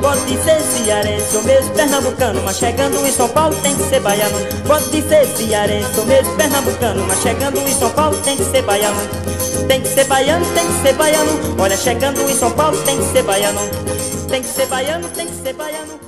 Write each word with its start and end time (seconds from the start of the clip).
Pode 0.00 0.38
ser 0.42 0.60
cearense 0.62 1.36
ou 1.36 1.42
mesmo 1.42 1.74
pernambucano, 1.74 2.40
mas 2.44 2.56
chegando 2.56 3.04
em 3.04 3.10
São 3.10 3.28
Paulo 3.28 3.56
tem 3.56 3.74
que 3.74 3.82
ser 3.82 4.00
baiano. 4.00 4.38
Pode 4.66 5.02
ser 5.02 5.26
cearense 5.26 5.98
ou 5.98 6.06
mesmo 6.06 6.36
pernambucano, 6.36 7.04
mas 7.06 7.20
chegando 7.20 7.58
em 7.58 7.74
São 7.74 7.90
Paulo 7.90 8.16
tem 8.18 8.36
que 8.36 8.44
ser 8.44 8.62
baiano. 8.62 9.00
Tem 9.66 9.82
que 9.82 9.88
ser 9.88 10.04
baiano, 10.04 10.46
tem 10.54 10.66
que 10.66 10.82
ser 10.82 10.94
baiano. 10.94 11.32
Olha, 11.58 11.76
chegando 11.76 12.20
em 12.20 12.34
São 12.34 12.52
Paulo 12.52 12.80
tem 12.84 12.96
que 12.96 13.12
ser 13.12 13.24
baiano. 13.24 13.60
Tem 14.30 14.40
que 14.40 14.48
ser 14.48 14.66
baiano, 14.66 15.08
tem 15.08 15.26
que 15.26 15.42
ser 15.42 15.52
baiano. 15.52 16.03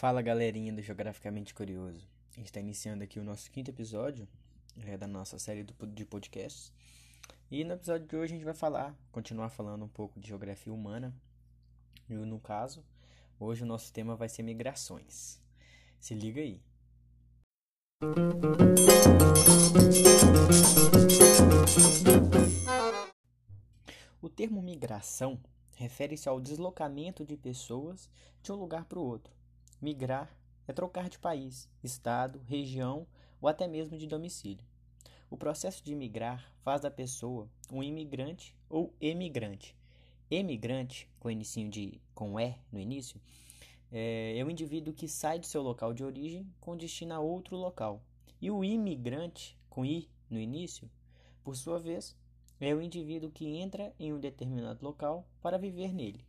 Fala 0.00 0.22
galerinha 0.22 0.72
do 0.72 0.80
Geograficamente 0.80 1.52
Curioso. 1.52 2.08
A 2.32 2.36
gente 2.36 2.46
está 2.46 2.58
iniciando 2.58 3.04
aqui 3.04 3.20
o 3.20 3.22
nosso 3.22 3.50
quinto 3.50 3.70
episódio 3.70 4.26
é, 4.86 4.96
da 4.96 5.06
nossa 5.06 5.38
série 5.38 5.62
do, 5.62 5.74
de 5.88 6.06
podcasts. 6.06 6.72
E 7.50 7.62
no 7.64 7.74
episódio 7.74 8.06
de 8.06 8.16
hoje 8.16 8.32
a 8.32 8.36
gente 8.36 8.44
vai 8.46 8.54
falar, 8.54 8.96
continuar 9.12 9.50
falando 9.50 9.84
um 9.84 9.88
pouco 9.88 10.18
de 10.18 10.28
geografia 10.28 10.72
humana. 10.72 11.14
E 12.08 12.14
no 12.14 12.40
caso, 12.40 12.82
hoje 13.38 13.62
o 13.62 13.66
nosso 13.66 13.92
tema 13.92 14.16
vai 14.16 14.26
ser 14.26 14.42
migrações. 14.42 15.38
Se 15.98 16.14
liga 16.14 16.40
aí. 16.40 16.62
O 24.22 24.30
termo 24.30 24.62
migração 24.62 25.38
refere-se 25.74 26.26
ao 26.26 26.40
deslocamento 26.40 27.22
de 27.22 27.36
pessoas 27.36 28.08
de 28.42 28.50
um 28.50 28.54
lugar 28.54 28.86
para 28.86 28.98
o 28.98 29.04
outro. 29.04 29.38
Migrar 29.82 30.30
é 30.68 30.74
trocar 30.74 31.08
de 31.08 31.18
país, 31.18 31.66
estado, 31.82 32.38
região 32.46 33.06
ou 33.40 33.48
até 33.48 33.66
mesmo 33.66 33.96
de 33.96 34.06
domicílio. 34.06 34.62
O 35.30 35.38
processo 35.38 35.82
de 35.82 35.94
migrar 35.94 36.52
faz 36.62 36.82
da 36.82 36.90
pessoa 36.90 37.48
um 37.72 37.82
imigrante 37.82 38.54
ou 38.68 38.92
emigrante. 39.00 39.74
Emigrante, 40.30 41.08
com 41.18 41.30
início 41.30 41.66
de 41.70 41.98
com 42.14 42.38
E 42.38 42.54
no 42.70 42.78
início, 42.78 43.18
é, 43.90 44.36
é 44.36 44.44
o 44.44 44.50
indivíduo 44.50 44.92
que 44.92 45.08
sai 45.08 45.38
do 45.38 45.46
seu 45.46 45.62
local 45.62 45.94
de 45.94 46.04
origem 46.04 46.46
com 46.60 46.76
destino 46.76 47.14
a 47.14 47.20
outro 47.20 47.56
local. 47.56 48.02
E 48.38 48.50
o 48.50 48.62
imigrante, 48.62 49.56
com 49.70 49.82
I 49.82 50.10
no 50.28 50.38
início, 50.38 50.90
por 51.42 51.56
sua 51.56 51.78
vez, 51.78 52.14
é 52.60 52.74
o 52.74 52.82
indivíduo 52.82 53.30
que 53.30 53.46
entra 53.46 53.94
em 53.98 54.12
um 54.12 54.20
determinado 54.20 54.84
local 54.84 55.26
para 55.40 55.56
viver 55.56 55.94
nele. 55.94 56.22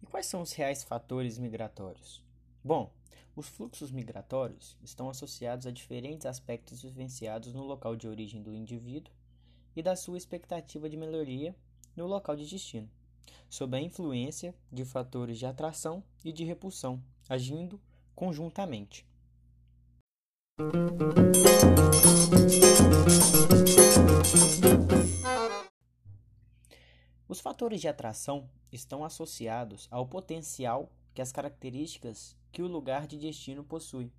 E 0.00 0.06
quais 0.08 0.26
são 0.26 0.40
os 0.40 0.52
reais 0.52 0.84
fatores 0.84 1.36
migratórios? 1.36 2.22
Bom, 2.62 2.92
os 3.34 3.48
fluxos 3.48 3.90
migratórios 3.90 4.78
estão 4.84 5.10
associados 5.10 5.66
a 5.66 5.72
diferentes 5.72 6.26
aspectos 6.26 6.82
vivenciados 6.82 7.52
no 7.52 7.64
local 7.64 7.96
de 7.96 8.06
origem 8.06 8.40
do 8.40 8.54
indivíduo 8.54 9.12
e 9.74 9.82
da 9.82 9.96
sua 9.96 10.16
expectativa 10.16 10.88
de 10.88 10.96
melhoria 10.96 11.52
no 11.96 12.06
local 12.06 12.36
de 12.36 12.48
destino, 12.48 12.88
sob 13.50 13.76
a 13.76 13.80
influência 13.80 14.54
de 14.70 14.84
fatores 14.84 15.40
de 15.40 15.46
atração 15.46 16.04
e 16.24 16.32
de 16.32 16.44
repulsão, 16.44 17.02
agindo 17.28 17.80
conjuntamente. 18.14 19.07
Os 27.28 27.38
fatores 27.40 27.80
de 27.80 27.86
atração 27.86 28.50
estão 28.72 29.04
associados 29.04 29.86
ao 29.88 30.04
potencial 30.08 30.90
que 31.14 31.22
as 31.22 31.30
características 31.30 32.36
que 32.50 32.60
o 32.60 32.66
lugar 32.66 33.06
de 33.06 33.16
destino 33.16 33.62
possui, 33.62 34.12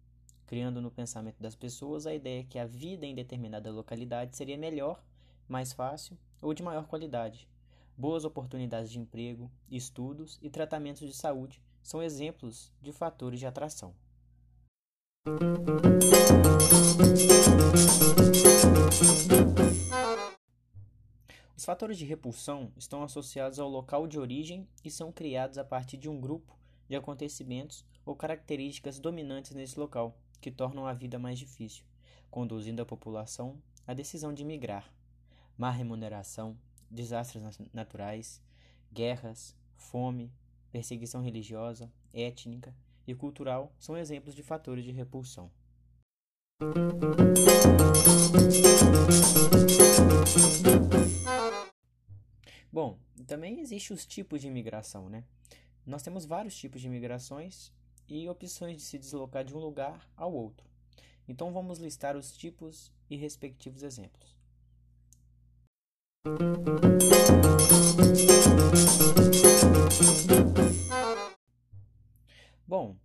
criando 0.45 0.81
no 0.81 0.89
pensamento 0.89 1.41
das 1.41 1.57
pessoas 1.57 2.07
a 2.07 2.13
ideia 2.13 2.45
que 2.45 2.57
a 2.57 2.66
vida 2.66 3.06
em 3.06 3.13
determinada 3.13 3.69
localidade 3.69 4.38
seria 4.38 4.57
melhor, 4.57 5.03
mais 5.45 5.73
fácil 5.73 6.17
ou 6.41 6.53
de 6.53 6.63
maior 6.63 6.88
qualidade. 6.88 7.50
Boas 7.97 8.23
oportunidades 8.23 8.89
de 8.89 9.00
emprego, 9.00 9.51
estudos 9.69 10.39
e 10.41 10.50
tratamentos 10.50 11.06
de 11.06 11.13
saúde 11.13 11.61
são 11.83 12.01
exemplos 12.01 12.71
de 12.81 12.94
fatores 12.94 13.41
de 13.41 13.45
atração. 13.45 13.94
Os 21.56 21.66
fatores 21.66 21.97
de 21.97 22.06
repulsão 22.06 22.72
estão 22.78 23.03
associados 23.03 23.59
ao 23.59 23.69
local 23.69 24.07
de 24.07 24.18
origem 24.18 24.68
e 24.84 24.90
são 24.90 25.12
criados 25.12 25.57
a 25.57 25.63
partir 25.63 25.97
de 25.97 26.09
um 26.09 26.19
grupo 26.19 26.57
de 26.88 26.96
acontecimentos 26.96 27.85
ou 28.06 28.16
características 28.16 29.00
dominantes 29.00 29.52
nesse 29.52 29.80
local, 29.80 30.18
que 30.41 30.50
tornam 30.50 30.88
a 30.88 30.94
vida 30.94 31.19
mais 31.19 31.38
difícil, 31.38 31.86
conduzindo 32.31 32.81
a 32.81 32.86
população 32.86 33.62
à 33.86 33.94
decisão 33.94 34.34
de 34.34 34.44
migrar. 34.44 34.91
Má 35.57 35.69
remuneração, 35.69 36.57
desastres 36.90 37.59
naturais, 37.74 38.41
guerras, 38.91 39.56
fome, 39.75 40.31
perseguição 40.72 41.22
religiosa, 41.22 41.91
étnica 42.13 42.74
e 43.11 43.15
cultural 43.15 43.73
são 43.79 43.97
exemplos 43.97 44.35
de 44.35 44.43
fatores 44.43 44.83
de 44.83 44.91
repulsão. 44.91 45.51
Bom, 52.71 52.99
também 53.25 53.59
existem 53.59 53.95
os 53.95 54.05
tipos 54.05 54.41
de 54.41 54.47
imigração, 54.47 55.09
né? 55.09 55.23
Nós 55.85 56.03
temos 56.03 56.25
vários 56.25 56.55
tipos 56.55 56.81
de 56.81 56.87
imigrações 56.87 57.73
e 58.07 58.29
opções 58.29 58.77
de 58.77 58.83
se 58.83 58.99
deslocar 58.99 59.43
de 59.43 59.55
um 59.55 59.59
lugar 59.59 60.07
ao 60.15 60.31
outro. 60.31 60.69
Então 61.27 61.51
vamos 61.51 61.79
listar 61.79 62.15
os 62.15 62.31
tipos 62.31 62.91
e 63.09 63.15
respectivos 63.15 63.83
exemplos. 63.83 64.37
Bom, 72.69 72.96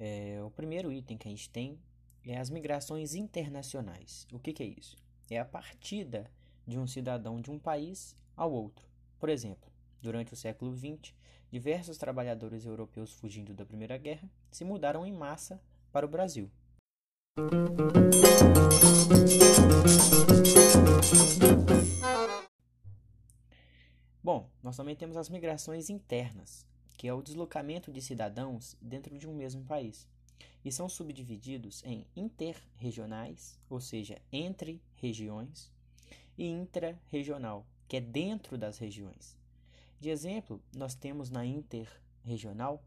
é, 0.00 0.42
o 0.42 0.50
primeiro 0.50 0.90
item 0.90 1.16
que 1.16 1.28
a 1.28 1.30
gente 1.30 1.48
tem 1.48 1.78
é 2.26 2.40
as 2.40 2.50
migrações 2.50 3.14
internacionais. 3.14 4.26
O 4.32 4.38
que, 4.40 4.52
que 4.52 4.64
é 4.64 4.66
isso? 4.66 4.96
É 5.30 5.38
a 5.38 5.44
partida 5.44 6.28
de 6.66 6.76
um 6.76 6.88
cidadão 6.88 7.40
de 7.40 7.48
um 7.48 7.56
país 7.56 8.16
ao 8.36 8.50
outro. 8.50 8.84
Por 9.20 9.28
exemplo, 9.28 9.70
durante 10.00 10.32
o 10.32 10.36
século 10.36 10.76
XX, 10.76 11.14
diversos 11.52 11.98
trabalhadores 11.98 12.66
europeus 12.66 13.12
fugindo 13.12 13.54
da 13.54 13.64
Primeira 13.64 13.96
Guerra 13.96 14.28
se 14.50 14.64
mudaram 14.64 15.06
em 15.06 15.12
massa 15.12 15.62
para 15.92 16.04
o 16.04 16.08
Brasil. 16.08 16.50
Bom, 24.20 24.50
nós 24.60 24.76
também 24.76 24.96
temos 24.96 25.16
as 25.16 25.28
migrações 25.28 25.88
internas, 25.88 26.66
que 27.02 27.08
é 27.08 27.12
o 27.12 27.20
deslocamento 27.20 27.90
de 27.90 28.00
cidadãos 28.00 28.76
dentro 28.80 29.18
de 29.18 29.28
um 29.28 29.34
mesmo 29.34 29.64
país, 29.64 30.06
e 30.64 30.70
são 30.70 30.88
subdivididos 30.88 31.82
em 31.84 32.06
interregionais, 32.14 33.58
ou 33.68 33.80
seja, 33.80 34.22
entre 34.30 34.80
regiões, 34.94 35.68
e 36.38 36.46
intrarregional, 36.46 37.66
que 37.88 37.96
é 37.96 38.00
dentro 38.00 38.56
das 38.56 38.78
regiões. 38.78 39.36
De 39.98 40.10
exemplo, 40.10 40.62
nós 40.72 40.94
temos 40.94 41.28
na 41.28 41.44
interregional 41.44 42.80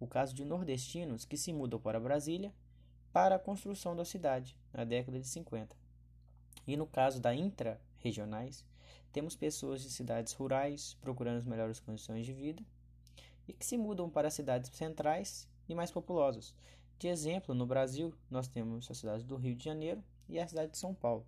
o 0.00 0.08
caso 0.08 0.34
de 0.34 0.44
nordestinos 0.44 1.24
que 1.24 1.36
se 1.36 1.52
mudam 1.52 1.78
para 1.78 2.00
Brasília 2.00 2.52
para 3.12 3.36
a 3.36 3.38
construção 3.38 3.94
da 3.94 4.04
cidade 4.04 4.56
na 4.72 4.82
década 4.82 5.20
de 5.20 5.28
50. 5.28 5.76
E 6.66 6.76
no 6.76 6.88
caso 6.88 7.20
da 7.20 7.32
intra-regionais, 7.32 8.64
temos 9.12 9.36
pessoas 9.36 9.82
de 9.82 9.90
cidades 9.92 10.32
rurais 10.32 10.96
procurando 11.00 11.38
as 11.38 11.46
melhores 11.46 11.78
condições 11.78 12.26
de 12.26 12.32
vida 12.32 12.60
e 13.46 13.52
que 13.52 13.64
se 13.64 13.76
mudam 13.76 14.08
para 14.08 14.30
cidades 14.30 14.70
centrais 14.74 15.48
e 15.68 15.74
mais 15.74 15.90
populosas. 15.90 16.54
De 16.98 17.08
exemplo, 17.08 17.54
no 17.54 17.66
Brasil, 17.66 18.14
nós 18.30 18.46
temos 18.46 18.90
a 18.90 18.94
cidade 18.94 19.24
do 19.24 19.36
Rio 19.36 19.56
de 19.56 19.64
Janeiro 19.64 20.02
e 20.28 20.38
a 20.38 20.46
cidade 20.46 20.72
de 20.72 20.78
São 20.78 20.94
Paulo. 20.94 21.26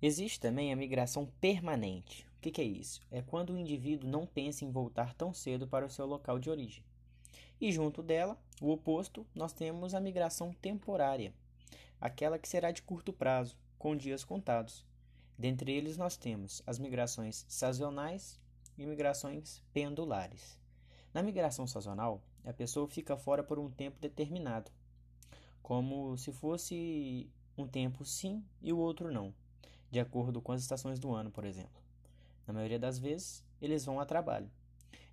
Existe 0.00 0.38
também 0.38 0.72
a 0.72 0.76
migração 0.76 1.26
permanente. 1.40 2.26
O 2.36 2.40
que, 2.40 2.60
é 2.60 2.64
isso? 2.64 3.00
É 3.10 3.22
quando 3.22 3.50
o 3.50 3.58
indivíduo 3.58 4.08
não 4.08 4.26
pensa 4.26 4.64
em 4.64 4.70
voltar 4.70 5.14
tão 5.14 5.34
cedo 5.34 5.66
para 5.66 5.86
o 5.86 5.90
seu 5.90 6.06
local 6.06 6.38
de 6.38 6.48
origem. 6.48 6.84
E 7.60 7.72
junto 7.72 8.02
dela, 8.02 8.38
o 8.60 8.70
oposto, 8.70 9.26
nós 9.34 9.52
temos 9.52 9.94
a 9.94 10.00
migração 10.00 10.52
temporária, 10.60 11.32
aquela 12.00 12.38
que 12.38 12.48
será 12.48 12.70
de 12.70 12.82
curto 12.82 13.12
prazo, 13.12 13.56
com 13.78 13.96
dias 13.96 14.24
contados. 14.24 14.84
Dentre 15.38 15.72
eles, 15.72 15.96
nós 15.96 16.16
temos 16.16 16.62
as 16.66 16.78
migrações 16.78 17.44
sazonais 17.48 18.40
e 18.78 18.86
migrações 18.86 19.62
pendulares. 19.72 20.58
Na 21.12 21.22
migração 21.22 21.66
sazonal, 21.66 22.22
a 22.44 22.52
pessoa 22.52 22.88
fica 22.88 23.16
fora 23.16 23.42
por 23.42 23.58
um 23.58 23.70
tempo 23.70 23.98
determinado, 24.00 24.70
como 25.62 26.16
se 26.16 26.32
fosse 26.32 27.30
um 27.56 27.66
tempo 27.66 28.04
sim 28.04 28.44
e 28.62 28.72
o 28.72 28.78
outro 28.78 29.10
não, 29.10 29.34
de 29.90 29.98
acordo 29.98 30.40
com 30.40 30.52
as 30.52 30.60
estações 30.60 30.98
do 30.98 31.12
ano, 31.12 31.30
por 31.30 31.44
exemplo. 31.44 31.82
Na 32.46 32.54
maioria 32.54 32.78
das 32.78 32.98
vezes, 32.98 33.44
eles 33.60 33.84
vão 33.84 33.98
a 33.98 34.06
trabalho. 34.06 34.50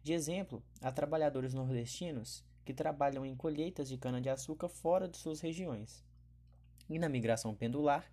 De 0.04 0.14
exemplo, 0.14 0.62
há 0.82 0.92
trabalhadores 0.92 1.54
nordestinos 1.54 2.44
que 2.66 2.74
trabalham 2.74 3.26
em 3.26 3.36
colheitas 3.36 3.88
de 3.88 3.98
cana-de-açúcar 3.98 4.70
fora 4.70 5.08
de 5.08 5.18
suas 5.18 5.40
regiões. 5.42 6.04
E 6.90 7.00
na 7.00 7.10
migração 7.10 7.56
pendular, 7.56 8.06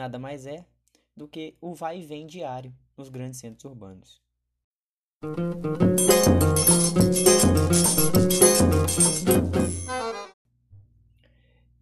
nada 0.00 0.18
mais 0.18 0.46
é 0.46 0.64
do 1.14 1.28
que 1.28 1.54
o 1.60 1.74
vai 1.74 2.00
e 2.00 2.06
vem 2.06 2.26
diário 2.26 2.74
nos 2.96 3.10
grandes 3.10 3.38
centros 3.38 3.66
urbanos. 3.66 4.22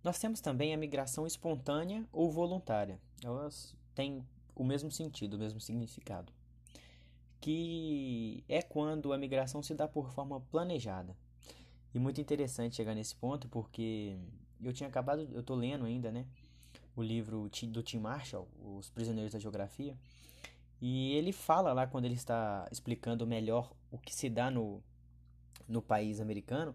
Nós 0.03 0.19
temos 0.19 0.41
também 0.41 0.75
a 0.75 0.77
migração 0.77 1.27
espontânea 1.27 2.05
ou 2.13 2.29
voluntária. 2.29 2.99
Elas 3.23 3.77
têm 3.95 4.27
o 4.53 4.65
mesmo 4.65 4.91
sentido, 4.91 5.35
o 5.35 5.39
mesmo 5.39 5.61
significado. 5.61 6.33
Que 7.41 8.43
é 8.49 8.63
quando 8.63 9.13
a 9.13 9.19
migração 9.19 9.63
se 9.63 9.75
dá 9.75 9.87
por 9.87 10.11
forma 10.11 10.41
planejada. 10.41 11.17
E 11.95 12.01
muito 12.01 12.21
interessante 12.21 12.75
chegar 12.75 12.97
nesse 12.97 13.15
ponto, 13.15 13.49
porque 13.49 14.19
eu 14.61 14.73
tinha 14.73 14.89
acabado, 14.89 15.29
eu 15.33 15.43
tô 15.43 15.55
lendo 15.55 15.85
ainda, 15.85 16.11
né, 16.11 16.27
o 17.01 17.05
livro 17.05 17.51
do 17.69 17.83
Tim 17.83 17.99
Marshall, 17.99 18.49
Os 18.77 18.91
Prisioneiros 18.91 19.33
da 19.33 19.39
Geografia, 19.39 19.97
e 20.81 21.13
ele 21.15 21.33
fala 21.33 21.73
lá 21.73 21.87
quando 21.87 22.05
ele 22.05 22.15
está 22.15 22.69
explicando 22.71 23.27
melhor 23.27 23.73
o 23.91 23.99
que 23.99 24.15
se 24.15 24.29
dá 24.29 24.51
no, 24.51 24.83
no 25.67 25.83
país 25.83 26.21
americano, 26.21 26.75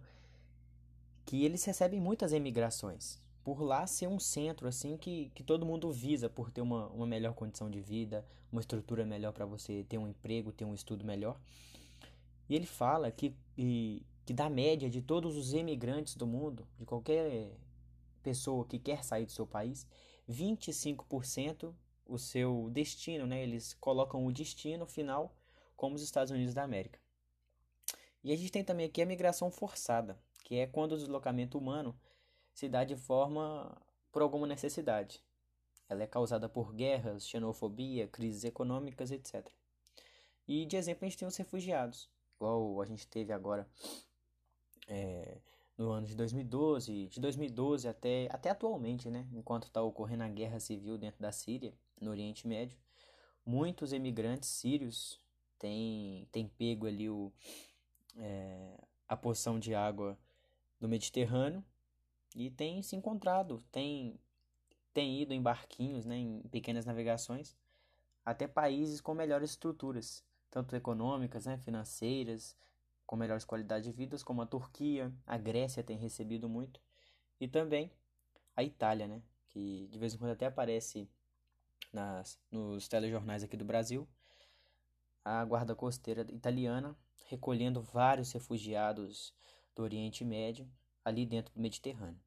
que 1.26 1.46
eles 1.46 1.64
recebem 1.64 2.02
muitas 2.02 2.34
emigrações 2.34 3.24
por 3.44 3.62
lá 3.62 3.86
ser 3.86 4.08
um 4.08 4.20
centro 4.20 4.68
assim 4.68 4.96
que, 4.96 5.30
que 5.36 5.44
todo 5.44 5.66
mundo 5.66 5.92
visa 5.92 6.30
por 6.30 6.50
ter 6.50 6.62
uma, 6.62 6.88
uma 6.88 7.06
melhor 7.06 7.34
condição 7.34 7.70
de 7.70 7.82
vida, 7.82 8.26
uma 8.52 8.62
estrutura 8.62 9.06
melhor 9.06 9.34
para 9.34 9.46
você 9.46 9.86
ter 9.88 9.98
um 9.98 10.08
emprego, 10.08 10.52
ter 10.52 10.64
um 10.64 10.74
estudo 10.74 11.04
melhor. 11.04 11.38
E 12.48 12.56
ele 12.56 12.66
fala 12.66 13.12
que, 13.12 13.36
e, 13.58 14.02
que 14.26 14.34
da 14.34 14.50
média 14.50 14.90
de 14.90 15.02
todos 15.02 15.36
os 15.36 15.54
emigrantes 15.54 16.16
do 16.16 16.26
mundo, 16.26 16.66
de 16.80 16.86
qualquer 16.86 17.52
pessoa 18.22 18.66
que 18.66 18.80
quer 18.80 19.04
sair 19.04 19.26
do 19.26 19.32
seu 19.32 19.46
país, 19.46 19.86
25% 20.30 21.74
o 22.06 22.18
seu 22.18 22.70
destino, 22.72 23.26
né? 23.26 23.44
Eles 23.44 23.74
colocam 23.74 24.26
o 24.26 24.32
destino 24.32 24.86
final 24.86 25.36
como 25.76 25.96
os 25.96 26.02
Estados 26.02 26.32
Unidos 26.32 26.54
da 26.54 26.64
América. 26.64 27.00
E 28.24 28.32
a 28.32 28.36
gente 28.36 28.52
tem 28.52 28.64
também 28.64 28.86
aqui 28.86 29.02
a 29.02 29.06
migração 29.06 29.52
forçada, 29.52 30.18
que 30.44 30.56
é 30.56 30.68
quando 30.68 30.94
o 30.94 30.98
deslocamento 30.98 31.58
humano 31.58 31.98
se 32.54 32.70
dá 32.70 32.84
de 32.84 32.96
forma 32.96 33.76
por 34.12 34.22
alguma 34.22 34.48
necessidade. 34.48 35.22
Ela 35.90 36.04
é 36.04 36.08
causada 36.08 36.48
por 36.48 36.74
guerras, 36.74 37.28
xenofobia, 37.28 38.08
crises 38.08 38.44
econômicas, 38.44 39.12
etc. 39.12 39.50
E 40.48 40.66
de 40.66 40.76
exemplo 40.78 41.06
a 41.06 41.10
gente 41.10 41.18
tem 41.18 41.28
os 41.28 41.36
refugiados, 41.36 42.10
igual 42.36 42.82
a 42.82 42.86
gente 42.86 43.08
teve 43.08 43.34
agora 43.34 43.68
é, 44.88 45.38
no 45.78 45.92
ano 45.92 46.06
de 46.06 46.16
2012, 46.16 47.08
de 47.08 47.20
2012 47.20 47.88
até, 47.88 48.28
até 48.32 48.50
atualmente, 48.50 49.10
né, 49.10 49.28
enquanto 49.34 49.66
está 49.66 49.82
ocorrendo 49.82 50.24
a 50.24 50.30
guerra 50.30 50.60
civil 50.60 50.98
dentro 50.98 51.22
da 51.22 51.32
Síria, 51.32 51.74
no 52.00 52.12
Oriente 52.12 52.48
Médio, 52.48 52.78
muitos 53.46 53.92
emigrantes 53.92 54.50
sírios 54.50 55.20
têm, 55.58 56.28
têm 56.32 56.48
pego 56.48 56.86
ali 56.86 57.10
o, 57.10 57.32
é, 58.18 58.78
a 59.08 59.18
porção 59.18 59.60
de 59.60 59.74
água 59.74 60.18
do 60.80 60.88
Mediterrâneo 60.88 61.64
e 62.36 62.50
tem 62.50 62.82
se 62.82 62.96
encontrado, 62.96 63.64
tem, 63.72 64.20
tem 64.94 65.22
ido 65.22 65.34
em 65.34 65.42
barquinhos, 65.42 66.06
né, 66.06 66.18
em 66.18 66.42
pequenas 66.52 66.86
navegações, 66.86 67.56
até 68.24 68.48
países 68.48 69.02
com 69.02 69.14
melhores 69.14 69.52
estruturas, 69.52 70.24
tanto 70.50 70.76
econômicas, 70.76 71.46
né, 71.46 71.58
financeiras, 71.58 72.56
com 73.06 73.16
melhores 73.16 73.46
qualidades 73.46 73.86
de 73.86 73.92
vida, 73.92 74.18
como 74.24 74.42
a 74.42 74.46
Turquia, 74.46 75.14
a 75.26 75.38
Grécia 75.38 75.84
tem 75.84 75.98
recebido 75.98 76.48
muito, 76.50 76.82
e 77.40 77.48
também 77.48 77.92
a 78.56 78.64
Itália, 78.64 79.08
né, 79.08 79.22
que 79.50 79.88
de 79.92 80.00
vez 80.00 80.14
em 80.14 80.18
quando 80.18 80.32
até 80.32 80.46
aparece 80.46 81.10
nas, 81.92 82.40
nos 82.52 82.88
telejornais 82.88 83.44
aqui 83.44 83.58
do 83.58 83.66
Brasil, 83.66 84.08
a 85.24 85.44
guarda 85.46 85.76
costeira 85.76 86.26
italiana 86.32 86.96
recolhendo 87.28 87.82
vários 87.82 88.32
refugiados 88.32 89.34
do 89.76 89.84
Oriente 89.84 90.24
Médio 90.24 90.70
ali 91.04 91.26
dentro 91.26 91.54
do 91.54 91.62
Mediterrâneo. 91.62 92.20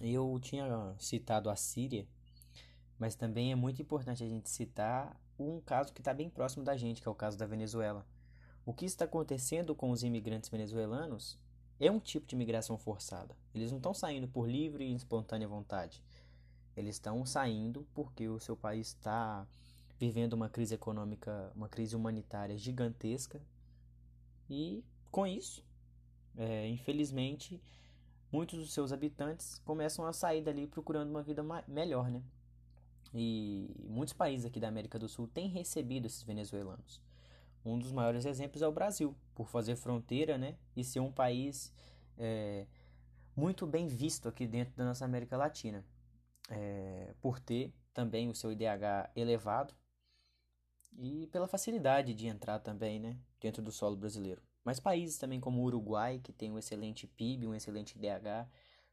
Eu 0.00 0.38
tinha 0.40 0.94
citado 0.98 1.48
a 1.48 1.56
Síria, 1.56 2.06
mas 2.98 3.14
também 3.14 3.52
é 3.52 3.54
muito 3.54 3.80
importante 3.80 4.22
a 4.22 4.28
gente 4.28 4.48
citar 4.48 5.18
um 5.38 5.60
caso 5.60 5.92
que 5.92 6.00
está 6.00 6.12
bem 6.12 6.30
próximo 6.30 6.64
da 6.64 6.76
gente, 6.76 7.00
que 7.00 7.08
é 7.08 7.10
o 7.10 7.14
caso 7.14 7.36
da 7.36 7.46
Venezuela. 7.46 8.06
O 8.66 8.74
que 8.74 8.84
está 8.84 9.04
acontecendo 9.04 9.76
com 9.76 9.92
os 9.92 10.02
imigrantes 10.02 10.50
venezuelanos 10.50 11.38
é 11.78 11.88
um 11.88 12.00
tipo 12.00 12.26
de 12.26 12.34
migração 12.34 12.76
forçada. 12.76 13.36
Eles 13.54 13.70
não 13.70 13.78
estão 13.78 13.94
saindo 13.94 14.26
por 14.26 14.50
livre 14.50 14.84
e 14.84 14.92
espontânea 14.92 15.46
vontade. 15.46 16.02
Eles 16.76 16.96
estão 16.96 17.24
saindo 17.24 17.86
porque 17.94 18.28
o 18.28 18.40
seu 18.40 18.56
país 18.56 18.88
está 18.88 19.46
vivendo 20.00 20.32
uma 20.32 20.48
crise 20.48 20.74
econômica, 20.74 21.52
uma 21.54 21.68
crise 21.68 21.94
humanitária 21.94 22.58
gigantesca. 22.58 23.40
E 24.50 24.82
com 25.12 25.24
isso, 25.24 25.64
é, 26.36 26.68
infelizmente, 26.68 27.62
muitos 28.32 28.58
dos 28.58 28.72
seus 28.72 28.92
habitantes 28.92 29.60
começam 29.64 30.04
a 30.04 30.12
sair 30.12 30.42
dali 30.42 30.66
procurando 30.66 31.08
uma 31.08 31.22
vida 31.22 31.40
melhor, 31.68 32.10
né? 32.10 32.20
E 33.14 33.70
muitos 33.88 34.12
países 34.12 34.44
aqui 34.44 34.58
da 34.58 34.66
América 34.66 34.98
do 34.98 35.08
Sul 35.08 35.28
têm 35.28 35.46
recebido 35.46 36.06
esses 36.06 36.24
venezuelanos. 36.24 37.05
Um 37.66 37.78
dos 37.80 37.90
maiores 37.90 38.24
exemplos 38.24 38.62
é 38.62 38.68
o 38.68 38.72
Brasil, 38.72 39.16
por 39.34 39.48
fazer 39.48 39.74
fronteira, 39.74 40.38
né? 40.38 40.56
E 40.76 40.84
ser 40.84 41.00
um 41.00 41.10
país 41.10 41.72
é, 42.16 42.64
muito 43.34 43.66
bem 43.66 43.88
visto 43.88 44.28
aqui 44.28 44.46
dentro 44.46 44.76
da 44.76 44.84
nossa 44.84 45.04
América 45.04 45.36
Latina, 45.36 45.84
é, 46.48 47.12
por 47.20 47.40
ter 47.40 47.74
também 47.92 48.28
o 48.28 48.34
seu 48.36 48.52
IDH 48.52 49.10
elevado 49.16 49.74
e 50.96 51.26
pela 51.32 51.48
facilidade 51.48 52.14
de 52.14 52.28
entrar 52.28 52.60
também, 52.60 53.00
né? 53.00 53.18
Dentro 53.40 53.60
do 53.60 53.72
solo 53.72 53.96
brasileiro. 53.96 54.40
Mas 54.64 54.78
países 54.78 55.18
também 55.18 55.40
como 55.40 55.60
o 55.60 55.64
Uruguai, 55.64 56.20
que 56.22 56.32
tem 56.32 56.52
um 56.52 56.58
excelente 56.58 57.06
PIB, 57.06 57.48
um 57.48 57.54
excelente 57.54 57.98
DH, 57.98 58.48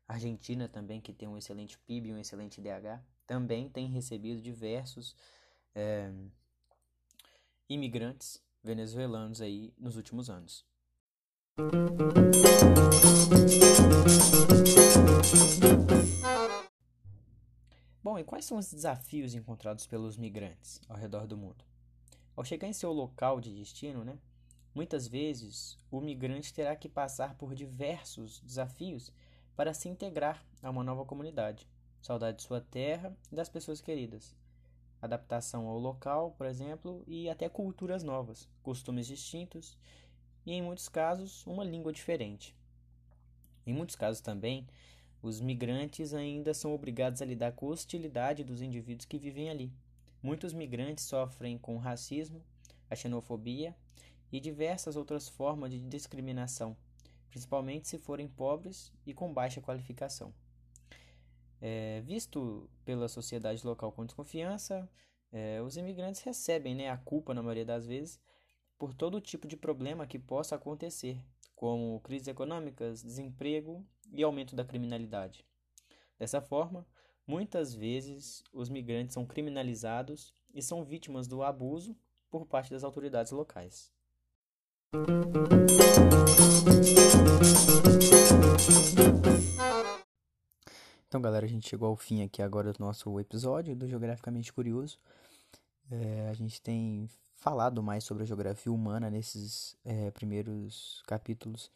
Argentina 0.08 0.68
também, 0.68 1.00
que 1.00 1.13
tem 1.13 1.27
um 1.27 1.38
excelente 1.38 1.77
PIB 1.77 2.12
um 2.12 2.18
excelente 2.18 2.60
DH, 2.60 3.00
também 3.27 3.70
tem 3.70 3.88
recebido 3.88 4.42
diversos 4.42 5.15
é, 5.75 6.12
imigrantes 7.70 8.42
venezuelanos 8.63 9.41
aí 9.41 9.74
nos 9.77 9.96
últimos 9.96 10.29
anos. 10.29 10.65
Bom, 18.01 18.17
e 18.17 18.24
quais 18.24 18.46
são 18.46 18.58
os 18.58 18.72
desafios 18.72 19.34
encontrados 19.34 19.86
pelos 19.86 20.17
migrantes 20.17 20.82
ao 20.88 20.98
redor 20.98 21.27
do 21.27 21.38
mundo? 21.38 21.63
Ao 22.36 22.43
chegar 22.43 22.67
em 22.67 22.74
seu 22.74 22.91
local 22.91 23.39
de 23.39 23.53
destino, 23.53 24.03
né, 24.03 24.17
Muitas 24.74 25.08
vezes, 25.08 25.77
o 25.91 26.01
migrante 26.01 26.51
terá 26.51 26.75
que 26.75 26.89
passar 26.89 27.36
por 27.36 27.53
diversos 27.53 28.39
desafios 28.39 29.12
para 29.55 29.72
se 29.72 29.88
integrar 29.88 30.43
a 30.63 30.70
uma 30.72 30.84
nova 30.84 31.05
comunidade. 31.05 31.70
Saudade 32.01 32.38
de 32.38 32.43
sua 32.43 32.60
terra 32.60 33.15
e 33.32 33.36
das 33.36 33.50
pessoas 33.50 33.79
queridas. 33.79 34.36
Adaptação 35.03 35.67
ao 35.67 35.77
local, 35.77 36.31
por 36.38 36.48
exemplo, 36.48 37.03
e 37.05 37.29
até 37.29 37.50
culturas 37.50 38.03
novas, 38.03 38.48
costumes 38.63 39.05
distintos 39.05 39.77
e, 40.45 40.53
em 40.53 40.62
muitos 40.62 40.88
casos, 40.88 41.45
uma 41.45 41.62
língua 41.62 41.91
diferente. 41.91 42.55
Em 43.67 43.74
muitos 43.74 43.98
casos 43.98 44.22
também, 44.22 44.65
os 45.22 45.41
migrantes 45.41 46.13
ainda 46.13 46.53
são 46.53 46.74
obrigados 46.74 47.22
a 47.22 47.25
lidar 47.25 47.51
com 47.51 47.67
a 47.67 47.72
hostilidade 47.72 48.45
dos 48.45 48.62
indivíduos 48.62 49.03
que 49.03 49.17
vivem 49.17 49.50
ali. 49.50 49.74
Muitos 50.22 50.53
migrantes 50.53 51.03
sofrem 51.03 51.57
com 51.57 51.75
o 51.75 51.79
racismo, 51.79 52.41
a 52.89 52.95
xenofobia 52.95 53.75
e 54.31 54.39
diversas 54.39 54.95
outras 54.95 55.27
formas 55.27 55.72
de 55.72 55.81
discriminação, 55.81 56.77
principalmente 57.29 57.89
se 57.89 57.98
forem 57.98 58.29
pobres 58.29 58.89
e 59.05 59.13
com 59.13 59.33
baixa 59.33 59.60
qualificação. 59.60 60.33
É, 61.65 62.01
visto 62.01 62.70
pela 62.84 63.08
sociedade 63.08 63.65
local 63.65 63.89
com 63.89 64.05
desconfiança, 64.05 64.86
é, 65.32 65.62
os 65.62 65.77
imigrantes 65.77 66.20
recebem 66.22 66.75
né, 66.75 66.89
a 66.89 66.98
culpa, 66.98 67.34
na 67.34 67.41
maioria 67.41 67.63
das 67.63 67.88
vezes, 67.88 68.20
por 68.77 68.93
todo 68.93 69.22
tipo 69.22 69.48
de 69.48 69.55
problema 69.55 70.05
que 70.05 70.20
possa 70.20 70.55
acontecer, 70.55 71.17
como 71.55 72.01
crises 72.01 72.27
econômicas, 72.27 73.01
desemprego 73.01 73.82
e 74.12 74.22
aumento 74.22 74.58
da 74.58 74.65
criminalidade. 74.65 75.46
Dessa 76.20 76.41
forma, 76.41 76.86
muitas 77.25 77.74
vezes 77.74 78.43
os 78.51 78.67
migrantes 78.67 79.13
são 79.13 79.25
criminalizados 79.25 80.34
e 80.53 80.62
são 80.62 80.84
vítimas 80.84 81.29
do 81.29 81.43
abuso 81.43 81.96
por 82.29 82.46
parte 82.46 82.72
das 82.72 82.84
autoridades 82.84 83.32
locais. 83.32 83.89
Então, 91.13 91.22
galera, 91.22 91.46
a 91.46 91.48
gente 91.48 91.70
chegou 91.70 91.89
ao 91.89 91.96
fim 91.96 92.24
aqui 92.24 92.41
agora 92.41 92.74
do 92.74 92.79
nosso 92.79 93.20
episódio 93.20 93.75
do 93.75 93.88
Geograficamente 93.88 94.51
Curioso. 94.51 94.98
É, 95.91 96.27
a 96.27 96.34
gente 96.34 96.60
tem 96.60 97.08
falado 97.36 97.84
mais 97.84 98.03
sobre 98.03 98.24
a 98.24 98.25
geografia 98.25 98.72
humana 98.72 99.12
nesses 99.12 99.77
é, 99.86 100.10
primeiros 100.10 101.03
capítulos 101.05 101.70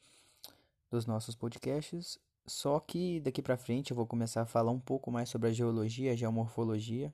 dos 0.90 1.06
nossos 1.06 1.36
podcasts. 1.36 2.18
Só 2.48 2.80
que 2.80 3.20
daqui 3.20 3.40
para 3.44 3.56
frente 3.56 3.92
eu 3.92 3.96
vou 3.96 4.08
começar 4.08 4.42
a 4.42 4.46
falar 4.48 4.72
um 4.72 4.80
pouco 4.80 5.12
mais 5.12 5.30
sobre 5.30 5.50
a 5.50 5.54
geologia, 5.54 6.14
a 6.14 6.16
geomorfologia, 6.16 7.14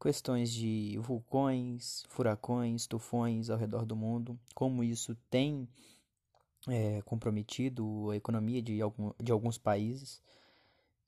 questões 0.00 0.50
de 0.50 0.98
vulcões, 1.02 2.06
furacões, 2.08 2.86
tufões 2.86 3.50
ao 3.50 3.58
redor 3.58 3.84
do 3.84 3.94
mundo, 3.94 4.40
como 4.54 4.82
isso 4.82 5.14
tem 5.28 5.68
é, 6.66 7.02
comprometido 7.02 8.08
a 8.10 8.16
economia 8.16 8.62
de, 8.62 8.80
algum, 8.80 9.12
de 9.22 9.30
alguns 9.30 9.58
países. 9.58 10.22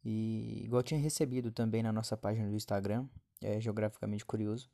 E 0.04 0.62
igual 0.64 0.80
eu 0.80 0.84
tinha 0.84 1.00
recebido 1.00 1.50
também 1.50 1.82
na 1.82 1.92
nossa 1.92 2.16
página 2.16 2.48
do 2.48 2.54
Instagram, 2.54 3.06
é, 3.40 3.60
geograficamente 3.60 4.24
curioso, 4.24 4.68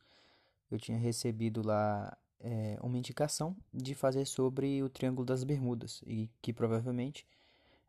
eu 0.71 0.79
tinha 0.79 0.99
recebido 0.99 1.65
lá 1.65 2.17
é, 2.41 2.79
uma 2.83 2.99
indicação 2.99 3.57
de 3.73 3.95
fazer 3.95 4.25
sobre 4.25 4.83
o 4.83 4.89
Triângulo 4.89 5.25
das 5.25 5.45
Bermudas 5.45 6.03
e 6.07 6.29
que 6.41 6.53
provavelmente 6.53 7.27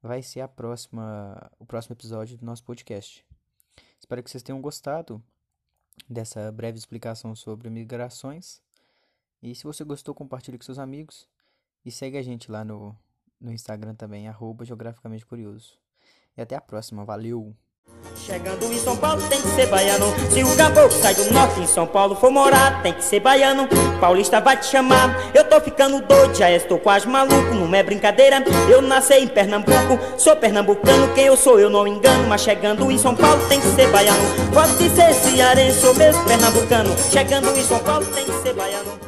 vai 0.01 0.21
ser 0.21 0.41
a 0.41 0.47
próxima, 0.47 1.51
o 1.59 1.65
próximo 1.65 1.93
episódio 1.93 2.37
do 2.37 2.45
nosso 2.45 2.63
podcast. 2.63 3.25
Espero 3.99 4.21
que 4.23 4.29
vocês 4.29 4.43
tenham 4.43 4.61
gostado 4.61 5.23
dessa 6.09 6.51
breve 6.51 6.77
explicação 6.77 7.35
sobre 7.35 7.69
migrações. 7.69 8.61
E 9.41 9.55
se 9.55 9.63
você 9.63 9.83
gostou, 9.83 10.13
compartilhe 10.13 10.57
com 10.57 10.63
seus 10.63 10.79
amigos 10.79 11.27
e 11.85 11.91
segue 11.91 12.17
a 12.17 12.21
gente 12.21 12.51
lá 12.51 12.63
no, 12.63 12.95
no 13.39 13.51
Instagram 13.51 13.95
também, 13.95 14.27
arroba 14.27 14.65
geograficamente 14.65 15.25
curioso. 15.25 15.80
E 16.37 16.41
até 16.41 16.55
a 16.55 16.61
próxima, 16.61 17.03
valeu! 17.03 17.55
Chegando 18.15 18.71
em 18.71 18.77
São 18.77 18.95
Paulo 18.95 19.21
tem 19.29 19.41
que 19.41 19.47
ser 19.49 19.67
baiano. 19.67 20.05
Se 20.31 20.43
o 20.43 20.55
caboclo 20.55 20.91
sai 20.91 21.15
do 21.15 21.33
norte 21.33 21.59
em 21.59 21.67
São 21.67 21.87
Paulo 21.87 22.15
for 22.15 22.31
morar 22.31 22.81
Tem 22.81 22.93
que 22.93 23.03
ser 23.03 23.19
baiano, 23.19 23.67
paulista 23.99 24.39
vai 24.39 24.57
te 24.57 24.65
chamar. 24.65 25.09
Eu 25.33 25.43
tô 25.43 25.59
ficando 25.59 26.01
doido, 26.01 26.35
já 26.35 26.51
estou 26.51 26.77
quase 26.77 27.07
maluco. 27.07 27.53
Não 27.53 27.73
é 27.73 27.83
brincadeira, 27.83 28.43
eu 28.69 28.81
nasci 28.81 29.15
em 29.15 29.27
Pernambuco. 29.27 29.99
Sou 30.17 30.35
pernambucano, 30.35 31.13
quem 31.13 31.25
eu 31.25 31.37
sou 31.37 31.59
eu 31.59 31.69
não 31.69 31.87
engano. 31.87 32.27
Mas 32.27 32.41
chegando 32.41 32.89
em 32.91 32.97
São 32.97 33.15
Paulo 33.15 33.47
tem 33.47 33.59
que 33.59 33.67
ser 33.67 33.89
baiano. 33.91 34.23
Pode 34.53 34.89
ser 34.89 35.13
cearense 35.13 35.85
ou 35.85 35.95
mesmo 35.95 36.23
pernambucano. 36.25 36.95
Chegando 37.11 37.49
em 37.57 37.63
São 37.63 37.79
Paulo 37.79 38.05
tem 38.05 38.25
que 38.25 38.33
ser 38.41 38.53
baiano 38.53 39.00